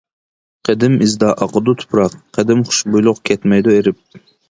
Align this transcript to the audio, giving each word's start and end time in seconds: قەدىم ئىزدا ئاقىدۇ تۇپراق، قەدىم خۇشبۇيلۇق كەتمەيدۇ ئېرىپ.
قەدىم 0.69 0.95
ئىزدا 1.09 1.29
ئاقىدۇ 1.47 1.77
تۇپراق، 1.83 2.17
قەدىم 2.41 2.67
خۇشبۇيلۇق 2.73 3.25
كەتمەيدۇ 3.33 3.81
ئېرىپ. 3.81 4.23